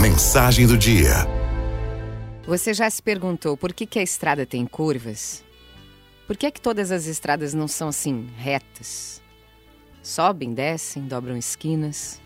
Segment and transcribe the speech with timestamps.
[0.00, 1.26] Mensagem do dia.
[2.46, 5.44] Você já se perguntou por que, que a estrada tem curvas?
[6.26, 9.22] Por que é que todas as estradas não são assim, retas?
[10.02, 12.20] Sobem, descem, dobram esquinas.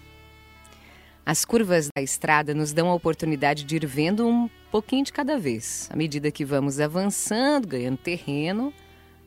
[1.25, 5.39] As curvas da estrada nos dão a oportunidade de ir vendo um pouquinho de cada
[5.39, 5.89] vez.
[5.93, 8.73] À medida que vamos avançando, ganhando terreno,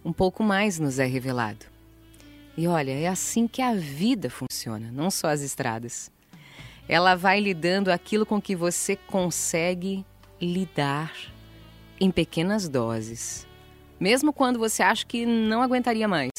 [0.03, 1.65] um pouco mais nos é revelado.
[2.57, 6.09] E olha, é assim que a vida funciona, não só as estradas.
[6.89, 10.03] Ela vai lhe dando aquilo com que você consegue
[10.41, 11.13] lidar
[12.01, 13.45] em pequenas doses,
[13.99, 16.31] mesmo quando você acha que não aguentaria mais.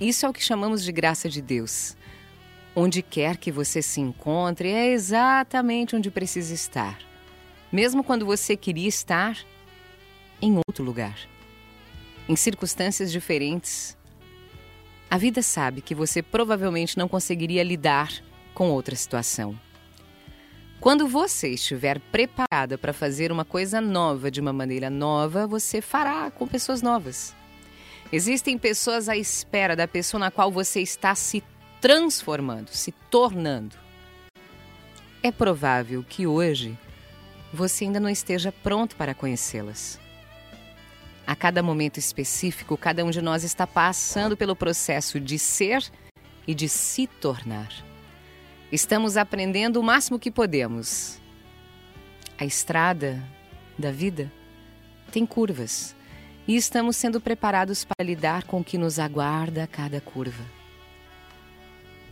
[0.00, 1.96] Isso é o que chamamos de graça de Deus.
[2.74, 6.98] Onde quer que você se encontre, é exatamente onde precisa estar,
[7.70, 9.38] mesmo quando você queria estar
[10.42, 11.16] em outro lugar,
[12.28, 13.96] em circunstâncias diferentes.
[15.08, 18.26] A vida sabe que você provavelmente não conseguiria lidar
[18.58, 19.56] com outra situação.
[20.80, 26.28] Quando você estiver preparada para fazer uma coisa nova de uma maneira nova, você fará
[26.28, 27.36] com pessoas novas.
[28.12, 31.40] Existem pessoas à espera da pessoa na qual você está se
[31.80, 33.76] transformando, se tornando.
[35.22, 36.76] É provável que hoje
[37.54, 40.00] você ainda não esteja pronto para conhecê-las.
[41.24, 45.88] A cada momento específico, cada um de nós está passando pelo processo de ser
[46.44, 47.86] e de se tornar.
[48.70, 51.18] Estamos aprendendo o máximo que podemos.
[52.38, 53.22] A estrada
[53.78, 54.30] da vida
[55.10, 55.96] tem curvas
[56.46, 60.44] e estamos sendo preparados para lidar com o que nos aguarda a cada curva.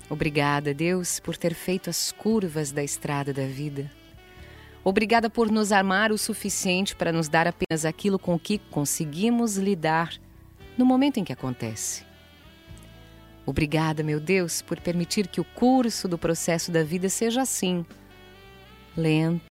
[0.08, 3.90] Obrigada, Deus, por ter feito as curvas da estrada da vida.
[4.82, 10.14] Obrigada por nos amar o suficiente para nos dar apenas aquilo com que conseguimos lidar
[10.78, 12.05] no momento em que acontece.
[13.46, 17.86] Obrigada, meu Deus, por permitir que o curso do processo da vida seja assim,
[18.96, 19.44] lento,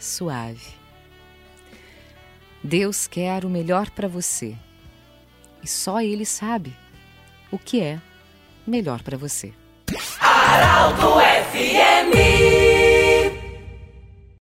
[0.00, 0.74] suave.
[2.62, 4.56] Deus quer o melhor para você
[5.62, 6.76] e só Ele sabe
[7.52, 8.00] o que é
[8.66, 9.54] melhor para você.